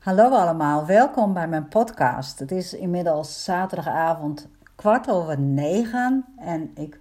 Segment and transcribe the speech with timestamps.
[0.00, 2.38] Hallo allemaal, welkom bij mijn podcast.
[2.38, 7.00] Het is inmiddels zaterdagavond kwart over negen en ik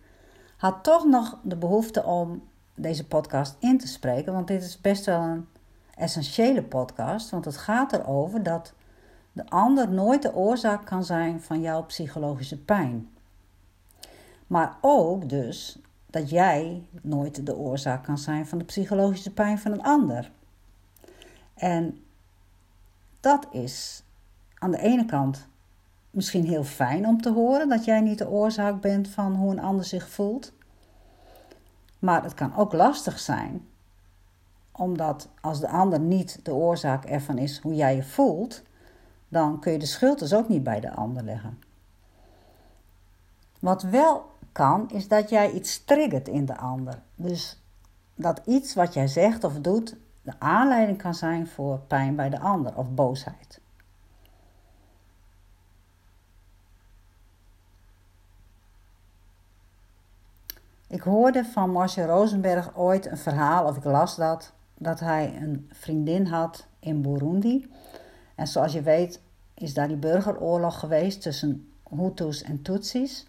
[0.58, 2.44] had toch nog de behoefte om
[2.76, 5.48] deze podcast in te spreken, want dit is best wel een
[5.96, 8.74] essentiële podcast, want het gaat erover dat
[9.32, 13.10] de ander nooit de oorzaak kan zijn van jouw psychologische pijn.
[14.48, 19.72] Maar ook dus dat jij nooit de oorzaak kan zijn van de psychologische pijn van
[19.72, 20.32] een ander.
[21.54, 22.04] En
[23.20, 24.04] dat is
[24.54, 25.48] aan de ene kant
[26.12, 29.60] misschien heel fijn om te horen dat jij niet de oorzaak bent van hoe een
[29.60, 30.54] ander zich voelt.
[32.00, 33.68] Maar het kan ook lastig zijn,
[34.72, 38.64] omdat als de ander niet de oorzaak ervan is hoe jij je voelt,
[39.28, 41.60] dan kun je de schuld dus ook niet bij de ander leggen.
[43.60, 47.02] Wat wel kan, is dat jij iets triggert in de ander.
[47.16, 47.62] Dus
[48.16, 49.96] dat iets wat jij zegt of doet
[50.30, 53.62] de aanleiding kan zijn voor pijn bij de ander of boosheid.
[60.88, 65.70] Ik hoorde van Marcel Rosenberg ooit een verhaal, of ik las dat, dat hij een
[65.72, 67.72] vriendin had in Burundi.
[68.36, 69.22] En zoals je weet
[69.54, 73.28] is daar die burgeroorlog geweest tussen Hutus en Tutsis.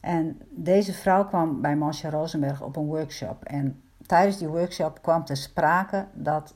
[0.00, 3.44] En deze vrouw kwam bij Marcia Rosenberg op een workshop.
[3.44, 6.54] En tijdens die workshop kwam te sprake dat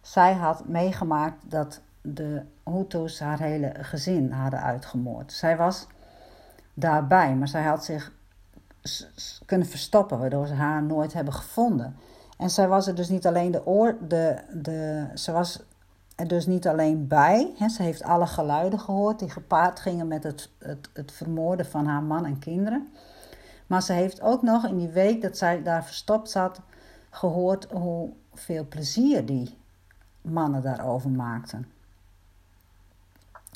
[0.00, 5.32] zij had meegemaakt dat de Hutus haar hele gezin hadden uitgemoord.
[5.32, 5.86] Zij was
[6.74, 8.12] daarbij, maar zij had zich
[9.46, 11.96] kunnen verstoppen, waardoor ze haar nooit hebben gevonden.
[12.38, 15.62] En zij was er dus niet alleen de oor, de, de, ze was
[16.14, 17.52] er dus niet alleen bij.
[17.58, 21.86] Hè, ze heeft alle geluiden gehoord die gepaard gingen met het, het, het vermoorden van
[21.86, 22.88] haar man en kinderen.
[23.66, 26.60] Maar ze heeft ook nog in die week dat zij daar verstopt zat,
[27.16, 29.58] gehoord hoeveel plezier die
[30.20, 31.66] mannen daarover maakten.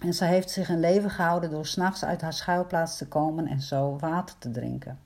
[0.05, 3.61] En ze heeft zich in leven gehouden door s'nachts uit haar schuilplaats te komen en
[3.61, 4.98] zo water te drinken.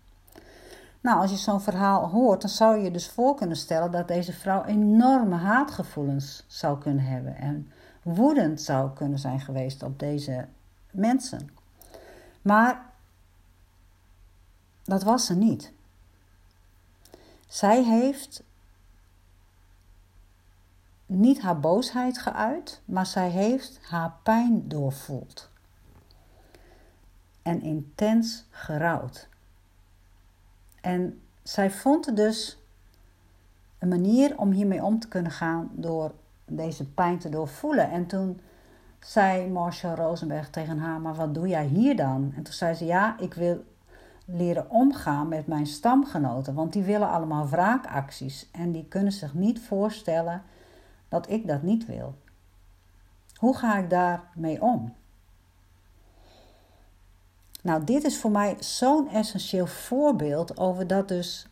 [1.00, 4.08] Nou, als je zo'n verhaal hoort, dan zou je je dus voor kunnen stellen dat
[4.08, 7.70] deze vrouw enorme haatgevoelens zou kunnen hebben en
[8.02, 10.46] woedend zou kunnen zijn geweest op deze
[10.90, 11.50] mensen.
[12.42, 12.82] Maar
[14.84, 15.72] dat was ze niet.
[17.54, 18.42] Zij heeft
[21.06, 25.50] niet haar boosheid geuit, maar zij heeft haar pijn doorvoeld.
[27.42, 29.28] En intens gerouwd.
[30.80, 32.58] En zij vond dus
[33.78, 37.90] een manier om hiermee om te kunnen gaan door deze pijn te doorvoelen.
[37.90, 38.40] En toen
[39.00, 42.32] zei Marshall Rosenberg tegen haar: Maar wat doe jij hier dan?
[42.36, 43.64] En toen zei ze: Ja, ik wil
[44.24, 49.60] leren omgaan met mijn stamgenoten, want die willen allemaal wraakacties en die kunnen zich niet
[49.60, 50.42] voorstellen
[51.08, 52.14] dat ik dat niet wil.
[53.36, 54.94] Hoe ga ik daarmee om?
[57.62, 61.48] Nou, dit is voor mij zo'n essentieel voorbeeld over dat dus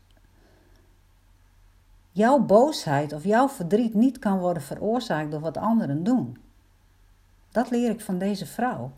[2.10, 6.38] jouw boosheid of jouw verdriet niet kan worden veroorzaakt door wat anderen doen.
[7.50, 8.92] Dat leer ik van deze vrouw.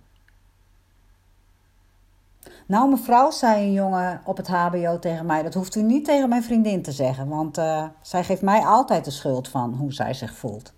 [2.66, 6.28] Nou, mevrouw, zei een jongen op het HBO tegen mij: dat hoeft u niet tegen
[6.28, 10.14] mijn vriendin te zeggen, want uh, zij geeft mij altijd de schuld van hoe zij
[10.14, 10.72] zich voelt.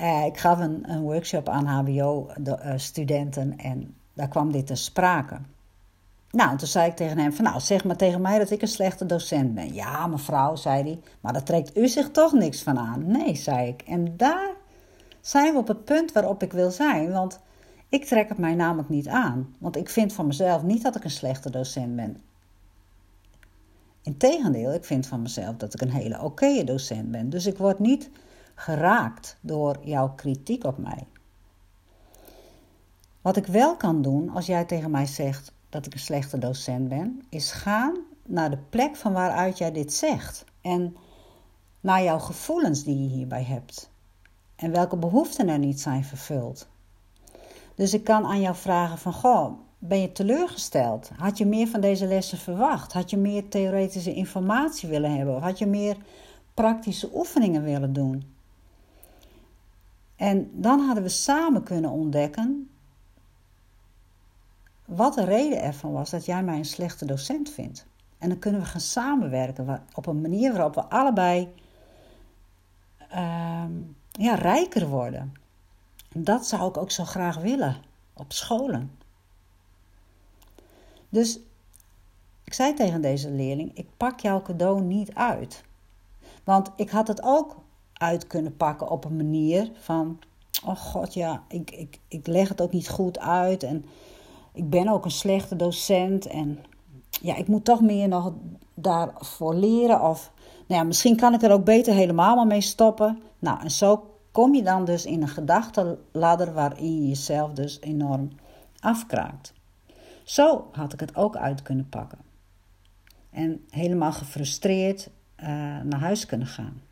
[0.00, 5.38] Uh, ik gaf een, een, workshop aan HBO-studenten eh, en daar kwam dit te sprake.
[6.30, 8.68] Nou, toen zei ik tegen hem: van, Nou, zeg maar tegen mij dat ik een
[8.68, 9.74] slechte docent ben.
[9.74, 13.10] Ja, mevrouw, zei hij, maar daar trekt u zich toch niks van aan.
[13.10, 13.82] Nee, zei ik.
[13.82, 14.50] En daar
[15.20, 17.40] zijn we op het punt waarop ik wil zijn, want
[17.88, 21.04] ik trek het mij namelijk niet aan, want ik vind van mezelf niet dat ik
[21.04, 22.22] een slechte docent ben.
[24.02, 27.30] Integendeel, ik vind van mezelf dat ik een hele oké docent ben.
[27.30, 28.10] Dus ik word niet
[28.54, 31.06] geraakt door jouw kritiek op mij.
[33.20, 36.88] Wat ik wel kan doen als jij tegen mij zegt dat ik een slechte docent
[36.88, 40.96] ben, is gaan naar de plek van waaruit jij dit zegt en
[41.80, 43.90] naar jouw gevoelens die je hierbij hebt
[44.56, 46.68] en welke behoeften er niet zijn vervuld.
[47.76, 51.10] Dus ik kan aan jou vragen van, goh, ben je teleurgesteld?
[51.16, 52.92] Had je meer van deze lessen verwacht?
[52.92, 55.36] Had je meer theoretische informatie willen hebben?
[55.36, 55.96] Of had je meer
[56.54, 58.34] praktische oefeningen willen doen?
[60.16, 62.70] En dan hadden we samen kunnen ontdekken
[64.84, 67.86] wat de reden ervan was dat jij mij een slechte docent vindt.
[68.18, 71.54] En dan kunnen we gaan samenwerken op een manier waarop we allebei
[73.12, 73.64] uh,
[74.10, 75.34] ja, rijker worden.
[76.24, 77.76] Dat zou ik ook zo graag willen
[78.12, 78.90] op scholen.
[81.08, 81.38] Dus
[82.44, 85.64] ik zei tegen deze leerling: ik pak jouw cadeau niet uit.
[86.44, 87.56] Want ik had het ook
[87.92, 90.18] uit kunnen pakken op een manier van:
[90.64, 93.84] oh god, ja, ik, ik, ik leg het ook niet goed uit en
[94.52, 96.64] ik ben ook een slechte docent en
[97.10, 98.32] ja, ik moet toch meer nog
[98.74, 100.32] daarvoor leren of
[100.66, 103.22] nou ja, misschien kan ik er ook beter helemaal mee stoppen.
[103.38, 108.30] Nou, en zo kom je dan dus in een gedachtenladder waarin je jezelf dus enorm
[108.80, 109.52] afkraakt.
[110.24, 112.18] Zo had ik het ook uit kunnen pakken.
[113.30, 115.10] En helemaal gefrustreerd
[115.40, 115.46] uh,
[115.82, 116.82] naar huis kunnen gaan.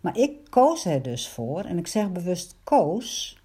[0.00, 3.40] Maar ik koos er dus voor, en ik zeg bewust koos.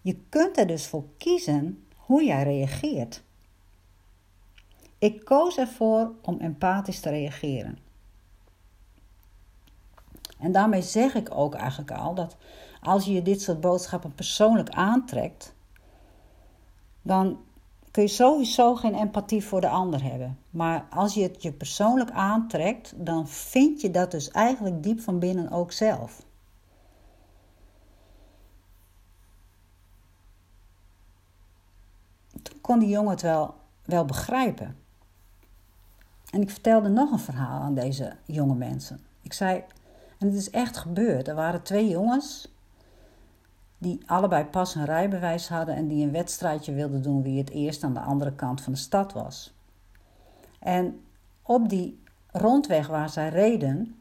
[0.00, 3.22] Je kunt er dus voor kiezen hoe jij reageert.
[4.98, 7.85] Ik koos ervoor om empathisch te reageren.
[10.38, 12.36] En daarmee zeg ik ook eigenlijk al dat
[12.80, 15.54] als je dit soort boodschappen persoonlijk aantrekt,
[17.02, 17.38] dan
[17.90, 20.38] kun je sowieso geen empathie voor de ander hebben.
[20.50, 25.18] Maar als je het je persoonlijk aantrekt, dan vind je dat dus eigenlijk diep van
[25.18, 26.24] binnen ook zelf.
[32.42, 33.54] Toen kon die jongen het wel,
[33.84, 34.76] wel begrijpen.
[36.30, 39.00] En ik vertelde nog een verhaal aan deze jonge mensen.
[39.22, 39.64] Ik zei:
[40.18, 41.28] en het is echt gebeurd.
[41.28, 42.54] Er waren twee jongens
[43.78, 47.84] die allebei pas een rijbewijs hadden en die een wedstrijdje wilden doen wie het eerst
[47.84, 49.54] aan de andere kant van de stad was.
[50.58, 51.00] En
[51.42, 54.00] op die rondweg waar zij reden,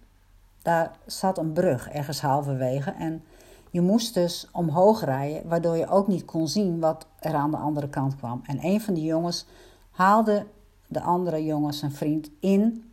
[0.62, 3.24] daar zat een brug ergens halverwege en
[3.72, 7.58] je moest dus omhoog rijden, waardoor je ook niet kon zien wat er aan de
[7.58, 8.42] andere kant kwam.
[8.46, 9.46] En een van die jongens
[9.92, 10.46] haalde
[10.88, 12.92] de andere jongens zijn vriend in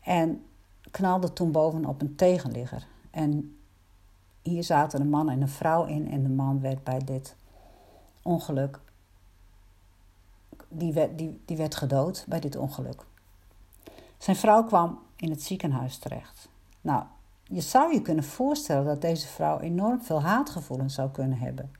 [0.00, 0.42] en
[0.90, 2.86] knalde toen bovenop een tegenligger.
[3.10, 3.56] En
[4.42, 7.36] hier zaten een man en een vrouw in en de man werd bij dit
[8.22, 8.78] ongeluk,
[10.68, 13.04] die werd, die, die werd gedood bij dit ongeluk.
[14.18, 16.48] Zijn vrouw kwam in het ziekenhuis terecht.
[16.80, 17.02] Nou,
[17.42, 21.70] je zou je kunnen voorstellen dat deze vrouw enorm veel haatgevoelens zou kunnen hebben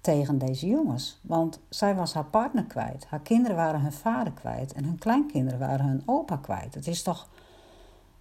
[0.00, 1.18] tegen deze jongens.
[1.22, 3.06] Want zij was haar partner kwijt.
[3.06, 4.72] Haar kinderen waren hun vader kwijt.
[4.72, 6.74] En hun kleinkinderen waren hun opa kwijt.
[6.74, 7.28] Het is toch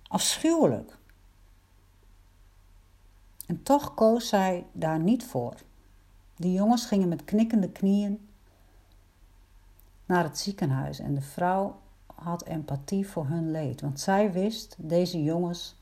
[0.07, 0.97] Afschuwelijk.
[3.45, 5.53] En toch koos zij daar niet voor.
[6.35, 8.27] De jongens gingen met knikkende knieën
[10.05, 11.79] naar het ziekenhuis en de vrouw
[12.15, 15.75] had empathie voor hun leed, want zij wist, deze jongens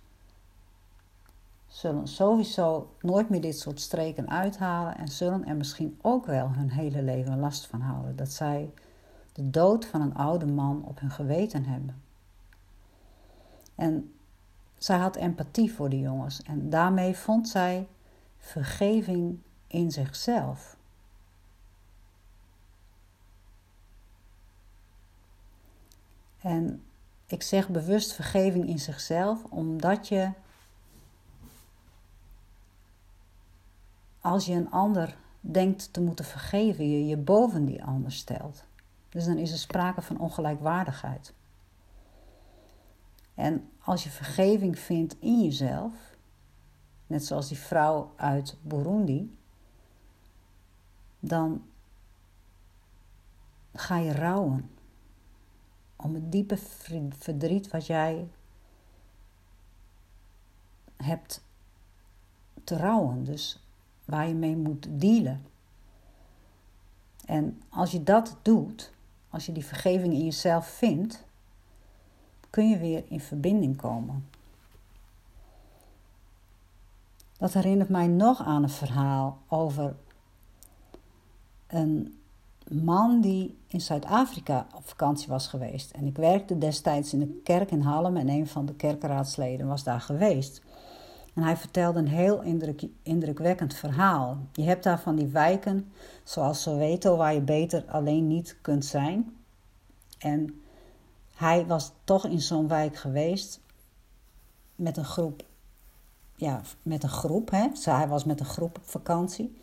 [1.67, 6.69] zullen sowieso nooit meer dit soort streken uithalen en zullen er misschien ook wel hun
[6.69, 8.73] hele leven last van houden dat zij
[9.33, 12.02] de dood van een oude man op hun geweten hebben.
[13.75, 14.13] En
[14.77, 17.87] zij had empathie voor de jongens en daarmee vond zij
[18.37, 20.77] vergeving in zichzelf.
[26.39, 26.83] En
[27.25, 30.31] ik zeg bewust vergeving in zichzelf, omdat je
[34.19, 38.63] als je een ander denkt te moeten vergeven, je je boven die ander stelt.
[39.09, 41.33] Dus dan is er sprake van ongelijkwaardigheid.
[43.35, 45.93] En als je vergeving vindt in jezelf,
[47.07, 49.37] net zoals die vrouw uit Burundi,
[51.19, 51.63] dan
[53.73, 54.69] ga je rouwen
[55.95, 56.57] om het diepe
[57.17, 58.27] verdriet wat jij
[60.97, 61.43] hebt
[62.63, 63.63] te rouwen, dus
[64.05, 65.45] waar je mee moet dealen.
[67.25, 68.93] En als je dat doet,
[69.29, 71.22] als je die vergeving in jezelf vindt,
[72.53, 74.29] kun je weer in verbinding komen.
[77.37, 79.95] Dat herinnert mij nog aan een verhaal over
[81.67, 82.19] een
[82.69, 85.91] man die in Zuid-Afrika op vakantie was geweest.
[85.91, 89.83] En ik werkte destijds in de kerk in Hallem en een van de kerkenraadsleden was
[89.83, 90.61] daar geweest.
[91.33, 94.37] En hij vertelde een heel indruk, indrukwekkend verhaal.
[94.51, 95.91] Je hebt daar van die wijken,
[96.23, 99.35] zoals Soweto, waar je beter alleen niet kunt zijn.
[100.17, 100.62] En
[101.35, 103.61] hij was toch in zo'n wijk geweest
[104.75, 105.45] met een groep.
[106.35, 107.49] Ja, met een groep.
[107.49, 107.67] Hè?
[107.83, 109.61] Hij was met een groep op vakantie.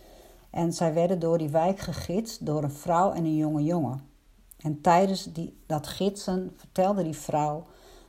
[0.50, 4.08] En zij werden door die wijk gegidst door een vrouw en een jonge jongen.
[4.56, 7.66] En tijdens die, dat gidsen vertelde die vrouw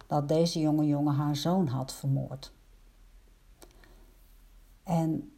[0.08, 2.53] dat deze jonge jongen haar zoon had vermoord.
[4.84, 5.32] En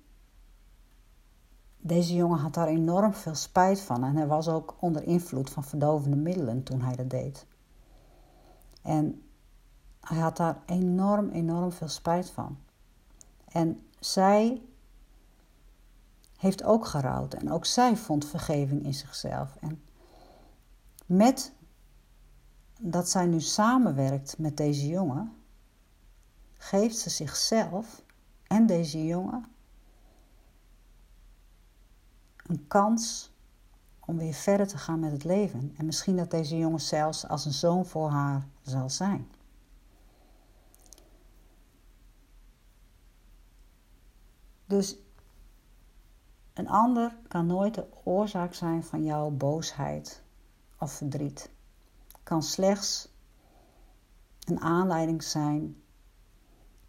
[1.77, 5.63] deze jongen had daar enorm veel spijt van en hij was ook onder invloed van
[5.63, 7.45] verdovende middelen toen hij dat deed.
[8.83, 9.23] En
[9.99, 12.57] hij had daar enorm, enorm veel spijt van.
[13.47, 14.61] En zij
[16.37, 19.55] heeft ook gerouwd en ook zij vond vergeving in zichzelf.
[19.55, 19.83] En
[21.05, 21.53] met
[22.79, 25.33] dat zij nu samenwerkt met deze jongen,
[26.53, 28.03] geeft ze zichzelf
[28.47, 29.45] en deze jongen
[32.43, 33.32] een kans
[34.05, 35.73] om weer verder te gaan met het leven.
[35.77, 39.27] En misschien dat deze jongen zelfs als een zoon voor haar zal zijn.
[44.65, 44.97] Dus
[46.53, 50.23] een ander kan nooit de oorzaak zijn van jouw boosheid
[50.79, 51.51] of verdriet.
[52.23, 53.09] Kan slechts
[54.45, 55.81] een aanleiding zijn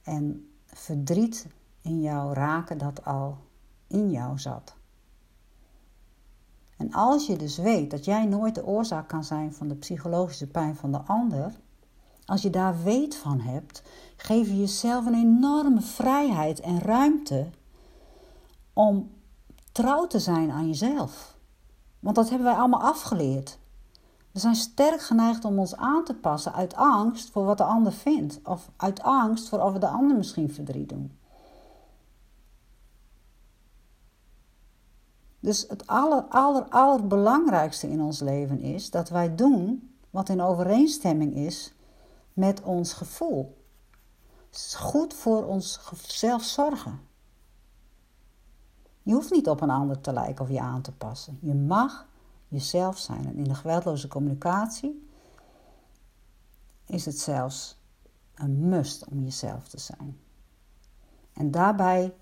[0.02, 1.46] en verdriet
[1.80, 3.38] in jou raken dat al
[3.86, 4.76] in jou zat.
[6.76, 10.46] En als je dus weet dat jij nooit de oorzaak kan zijn van de psychologische
[10.46, 11.52] pijn van de ander,
[12.24, 13.82] als je daar weet van hebt,
[14.16, 17.46] geef je jezelf een enorme vrijheid en ruimte
[18.72, 19.10] om
[19.72, 21.36] trouw te zijn aan jezelf.
[22.00, 23.58] Want dat hebben wij allemaal afgeleerd.
[24.30, 27.92] We zijn sterk geneigd om ons aan te passen uit angst voor wat de ander
[27.92, 31.18] vindt, of uit angst voor of we de ander misschien verdriet doen.
[35.44, 41.34] Dus het aller, aller, allerbelangrijkste in ons leven is dat wij doen wat in overeenstemming
[41.34, 41.74] is
[42.32, 43.64] met ons gevoel.
[44.76, 47.00] Goed voor onszelf zorgen.
[49.02, 51.38] Je hoeft niet op een ander te lijken of je aan te passen.
[51.40, 52.06] Je mag
[52.48, 53.26] jezelf zijn.
[53.26, 55.08] En in de geweldloze communicatie
[56.86, 57.78] is het zelfs
[58.34, 60.18] een must om jezelf te zijn.
[61.32, 62.14] En daarbij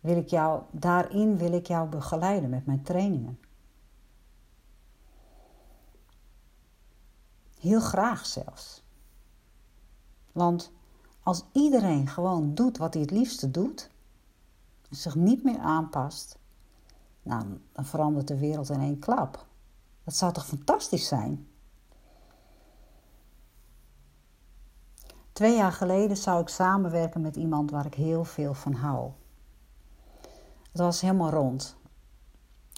[0.00, 3.38] wil ik jou, daarin wil ik jou begeleiden met mijn trainingen.
[7.58, 8.82] Heel graag zelfs.
[10.32, 10.72] Want
[11.22, 13.90] als iedereen gewoon doet wat hij het liefste doet,
[14.90, 16.38] zich niet meer aanpast,
[17.22, 19.46] nou, dan verandert de wereld in één klap.
[20.04, 21.48] Dat zou toch fantastisch zijn?
[25.32, 29.10] Twee jaar geleden zou ik samenwerken met iemand waar ik heel veel van hou.
[30.78, 31.76] Het was helemaal rond.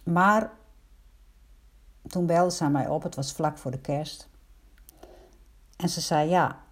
[0.04, 0.52] Maar
[2.07, 4.28] toen belde ze mij op, het was vlak voor de kerst.
[5.76, 6.62] En ze zei: Ja,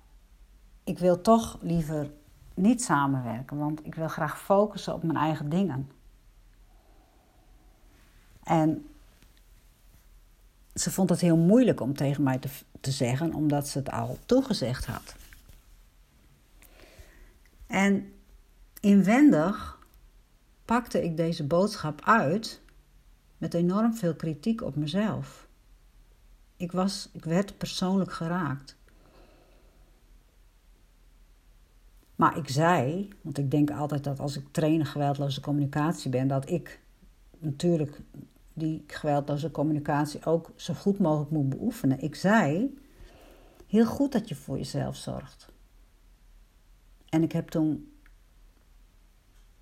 [0.85, 2.11] ik wil toch liever
[2.55, 5.91] niet samenwerken, want ik wil graag focussen op mijn eigen dingen.
[8.43, 8.89] En
[10.75, 12.49] ze vond het heel moeilijk om tegen mij te,
[12.81, 15.15] te zeggen, omdat ze het al toegezegd had.
[17.67, 18.13] En
[18.81, 19.78] inwendig
[20.69, 22.61] pakte ik deze boodschap uit
[23.39, 25.49] met enorm veel kritiek op mezelf.
[26.57, 28.77] Ik, was, ik werd persoonlijk geraakt.
[32.17, 36.51] Maar ik zei, want ik denk altijd dat als ik trainer geweldloze communicatie ben, dat
[36.51, 36.81] ik
[37.39, 38.01] natuurlijk
[38.53, 42.01] die geweldloze communicatie ook zo goed mogelijk moet beoefenen.
[42.01, 42.79] Ik zei,
[43.67, 45.49] heel goed dat je voor jezelf zorgt.
[47.09, 47.93] En ik heb toen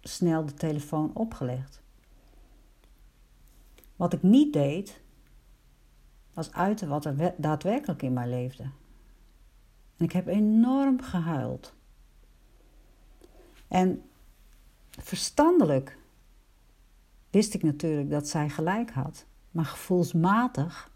[0.06, 1.82] snel de telefoon opgelegd.
[3.96, 5.00] Wat ik niet deed,
[6.32, 8.70] was uiten wat er daadwerkelijk in mij leefde.
[9.96, 11.74] Ik heb enorm gehuild.
[13.68, 14.02] En
[14.90, 15.98] verstandelijk
[17.30, 19.26] wist ik natuurlijk dat zij gelijk had.
[19.50, 20.90] Maar gevoelsmatig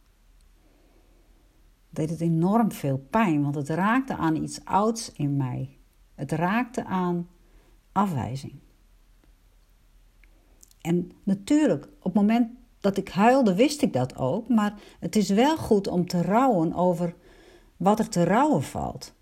[1.90, 5.78] deed het enorm veel pijn, want het raakte aan iets ouds in mij.
[6.14, 7.28] Het raakte aan
[7.92, 8.58] afwijzing.
[10.80, 14.48] En natuurlijk, op het moment dat ik huilde, wist ik dat ook.
[14.48, 17.14] Maar het is wel goed om te rouwen over
[17.76, 19.14] wat er te rouwen valt.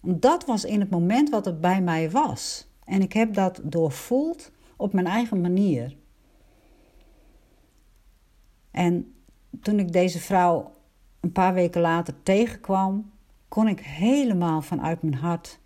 [0.00, 2.66] Dat was in het moment wat het bij mij was.
[2.84, 5.96] En ik heb dat doorvoeld op mijn eigen manier.
[8.70, 9.14] En
[9.62, 10.72] toen ik deze vrouw
[11.20, 13.10] een paar weken later tegenkwam,
[13.48, 15.58] kon ik helemaal vanuit mijn hart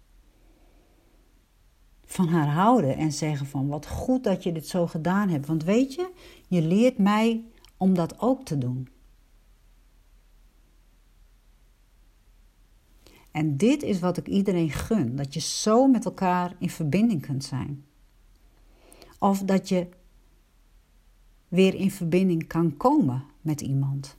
[2.10, 5.46] van haar houden en zeggen van wat goed dat je dit zo gedaan hebt.
[5.46, 6.10] Want weet je,
[6.46, 7.44] je leert mij
[7.76, 8.88] om dat ook te doen.
[13.30, 17.44] En dit is wat ik iedereen gun: dat je zo met elkaar in verbinding kunt
[17.44, 17.84] zijn.
[19.18, 19.88] Of dat je
[21.48, 24.16] weer in verbinding kan komen met iemand.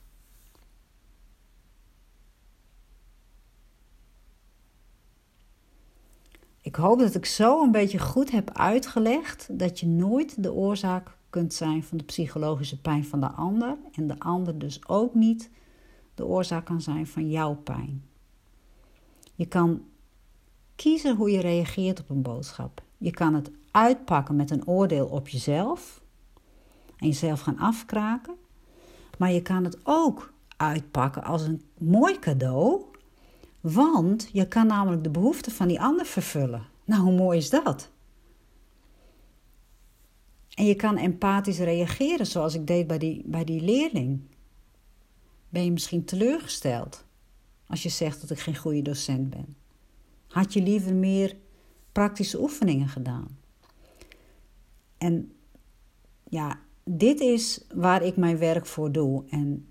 [6.70, 11.16] Ik hoop dat ik zo een beetje goed heb uitgelegd dat je nooit de oorzaak
[11.30, 15.50] kunt zijn van de psychologische pijn van de ander en de ander dus ook niet
[16.14, 18.04] de oorzaak kan zijn van jouw pijn.
[19.34, 19.82] Je kan
[20.76, 22.82] kiezen hoe je reageert op een boodschap.
[22.98, 26.02] Je kan het uitpakken met een oordeel op jezelf
[26.96, 28.34] en jezelf gaan afkraken.
[29.18, 32.82] Maar je kan het ook uitpakken als een mooi cadeau,
[33.60, 36.66] want je kan namelijk de behoeften van die ander vervullen.
[36.84, 37.90] Nou, hoe mooi is dat?
[40.54, 44.20] En je kan empathisch reageren zoals ik deed bij die, bij die leerling.
[45.48, 47.04] Ben je misschien teleurgesteld
[47.66, 49.56] als je zegt dat ik geen goede docent ben?
[50.26, 51.36] Had je liever meer
[51.92, 53.38] praktische oefeningen gedaan?
[54.98, 55.32] En
[56.28, 59.24] ja, dit is waar ik mijn werk voor doe.
[59.28, 59.68] En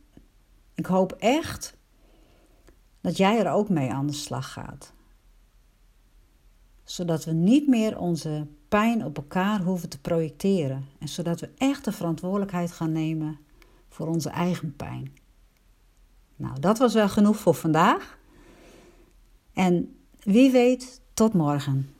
[0.75, 1.77] ik hoop echt
[3.01, 4.93] dat jij er ook mee aan de slag gaat.
[6.83, 10.85] Zodat we niet meer onze pijn op elkaar hoeven te projecteren.
[10.99, 13.39] En zodat we echt de verantwoordelijkheid gaan nemen
[13.89, 15.13] voor onze eigen pijn.
[16.35, 18.17] Nou, dat was wel genoeg voor vandaag.
[19.53, 21.93] En wie weet, tot morgen.